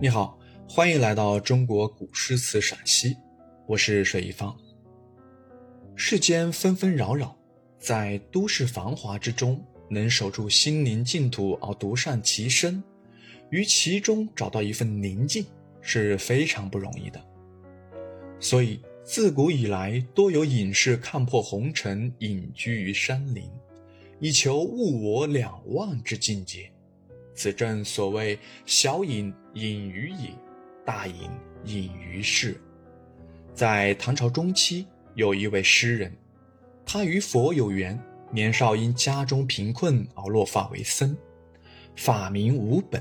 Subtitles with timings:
[0.00, 3.16] 你好，欢迎来到中国古诗词赏析，
[3.66, 4.56] 我是水一方。
[5.96, 7.36] 世间纷纷扰扰，
[7.80, 9.60] 在都市繁华之中，
[9.90, 12.80] 能守住心灵净土而独善其身，
[13.50, 15.44] 于其中找到一份宁静，
[15.80, 17.20] 是非常不容易的。
[18.38, 23.50] 所以自古以来，多有隐士看破红尘，隐居于山林，
[24.20, 26.70] 以求物我两忘之境界。
[27.38, 30.34] 此正所谓小隐隐于野，
[30.84, 31.30] 大隐
[31.64, 32.60] 隐于市。
[33.54, 36.12] 在唐朝中期，有一位诗人，
[36.84, 37.96] 他与佛有缘，
[38.32, 41.16] 年少因家中贫困而落发为僧，
[41.94, 43.00] 法名无本，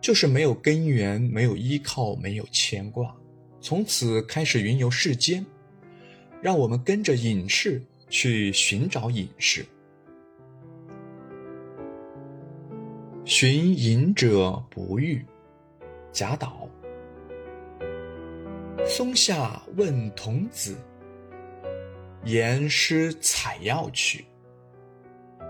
[0.00, 3.14] 就是没有根源，没有依靠，没有牵挂，
[3.60, 5.46] 从此开始云游世间。
[6.40, 9.64] 让我们跟着隐士去寻找隐士。
[13.34, 15.24] 寻隐者不遇，
[16.12, 16.68] 贾岛。
[18.86, 20.76] 松下问童子，
[22.26, 24.26] 言师采药去。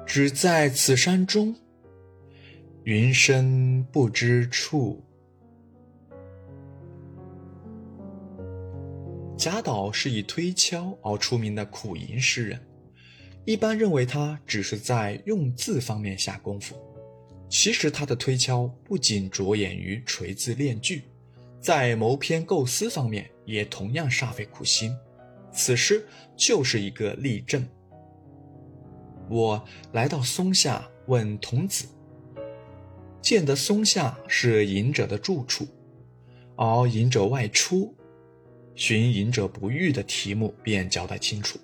[0.07, 1.53] 只在此山中，
[2.85, 5.03] 云深不知处。
[9.37, 12.65] 贾岛是以推敲而出名的苦吟诗人，
[13.45, 16.77] 一般认为他只是在用字方面下功夫。
[17.53, 21.03] 其实他的推敲不仅着眼于锤字练句，
[21.61, 24.97] 在谋篇构思方面也同样煞费苦心。
[25.53, 26.03] 此诗
[26.35, 27.63] 就是一个例证。
[29.29, 31.85] 我来到松下问童子，
[33.21, 35.67] 见得松下是隐者的住处，
[36.57, 37.95] 而隐者外出，
[38.75, 41.59] 寻隐者不遇的题目便交代清楚。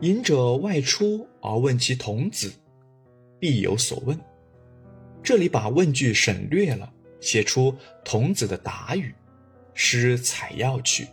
[0.00, 2.50] 隐者外出而问其童子，
[3.38, 4.18] 必有所问。
[5.26, 6.88] 这里把问句省略了，
[7.18, 9.12] 写出童子的答语
[9.74, 11.04] ：“师采药去。”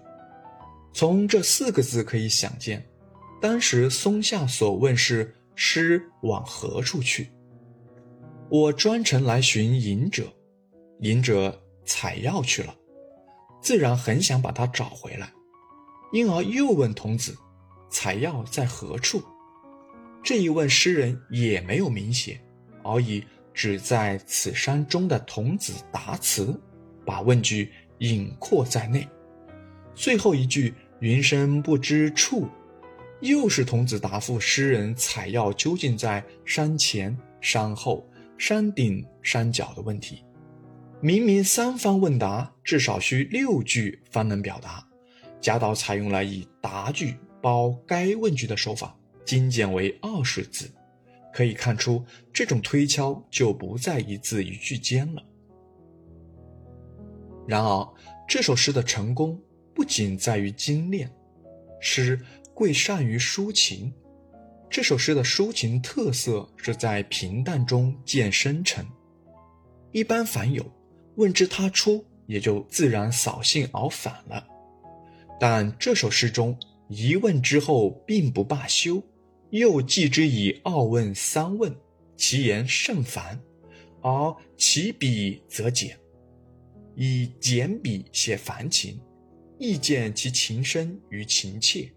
[0.93, 2.85] 从这四个字可以想见，
[3.41, 7.27] 当时松下所问是“师往何处去？”
[8.51, 10.31] 我专程来寻隐者，
[10.99, 12.75] 隐者采药去了，
[13.63, 15.33] 自然很想把他找回来，
[16.11, 17.35] 因而又问童子
[17.89, 19.23] ：“采药在何处？”
[20.23, 22.39] 这一问，诗人也没有明写，
[22.83, 23.23] 而以。
[23.53, 26.59] 只在此山中的童子答词，
[27.05, 29.07] 把问句隐括在内。
[29.93, 32.47] 最后一句“云深不知处”，
[33.21, 40.23] 又是童子答复诗人采药究竟在山前、山后、山顶、山脚的问题。
[40.99, 44.85] 明明三方问答，至少需六句方能表达。
[45.41, 50.71] 贾岛采用了以答句包该问句的手法，精简为二十字。
[51.33, 55.23] 可以看出，这种推敲就不在一字一句间了。
[57.47, 57.93] 然而，
[58.27, 59.41] 这首诗的成功
[59.73, 61.11] 不仅在于精炼，
[61.81, 62.19] 诗
[62.53, 63.91] 贵善于抒情。
[64.69, 68.85] 这首诗的抒情特色是在平淡中见深沉。
[69.91, 70.65] 一般凡有
[71.15, 74.47] 问之他出，也就自然扫兴而返了。
[75.39, 76.57] 但这首诗中
[76.87, 79.03] 一问之后，并不罢休。
[79.53, 81.71] 又记之以二问三问，
[82.17, 83.39] 其言甚繁，
[84.01, 85.95] 而其笔则简，
[86.95, 88.99] 以简笔写繁情，
[89.59, 91.87] 亦见其情深与情切。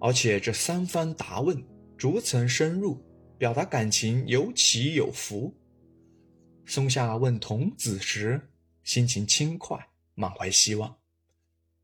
[0.00, 1.64] 而且这三番答问，
[1.96, 3.02] 逐层深入，
[3.38, 5.54] 表达感情有起有伏。
[6.66, 8.38] 松下问童子时，
[8.84, 9.78] 心情轻快，
[10.14, 10.94] 满怀希望；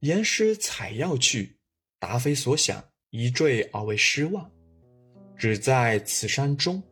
[0.01, 1.57] 言师采药去，
[1.99, 4.53] 答非所想，一坠而为失望。
[5.37, 6.83] 只在此山中，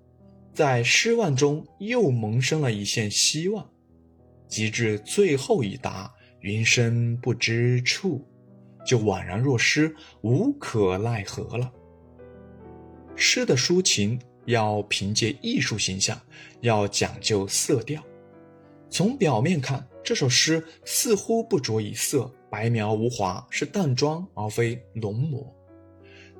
[0.52, 3.68] 在失望中又萌生了一线希望，
[4.46, 8.22] 及至最后一答“云深不知处”，
[8.86, 11.72] 就宛然若失，无可奈何了。
[13.16, 16.20] 诗的抒情要凭借艺术形象，
[16.60, 18.02] 要讲究色调。
[18.90, 25.44] 从表面看，这首诗似乎不着一色，白描无华，是淡妆而非浓抹。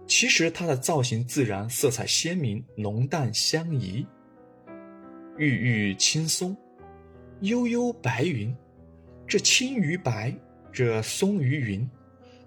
[0.07, 4.07] 其实它的造型自然，色彩鲜明，浓淡相宜。
[5.39, 6.57] 郁郁青松，
[7.41, 8.55] 悠悠白云，
[9.27, 10.33] 这青与白，
[10.73, 11.89] 这松与云，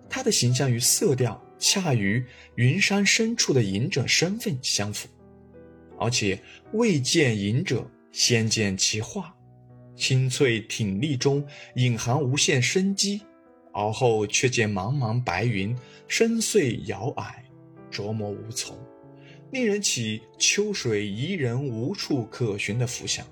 [0.09, 2.23] 它的形象与色调恰与
[2.55, 5.09] 云山深处的隐者身份相符。
[5.99, 6.39] 而且
[6.73, 9.35] 未见隐者，先见其画，
[9.95, 11.45] 青翠挺立中
[11.75, 13.21] 隐含无限生机，
[13.73, 15.75] 而后却见茫茫白云
[16.07, 17.33] 深邃遥迩。
[17.97, 18.77] 琢磨无从，
[19.49, 23.25] 令人起秋水宜人无处可寻的浮想。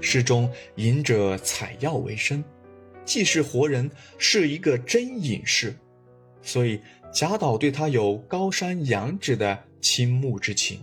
[0.00, 2.42] 诗中隐者采药为生，
[3.04, 5.76] 既是活人，是一个真隐士，
[6.40, 6.80] 所以
[7.12, 10.80] 贾岛对他有高山仰止的倾慕之情。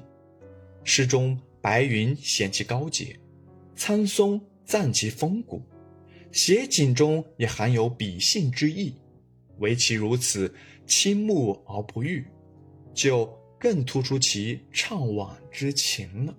[0.83, 3.19] 诗中白云显其高洁，
[3.75, 5.63] 苍松赞其风骨，
[6.31, 8.93] 写景中也含有比兴之意，
[9.57, 10.53] 唯其如此，
[10.89, 12.25] 倾慕而不遇，
[12.93, 16.35] 就更突出其怅惘之情了。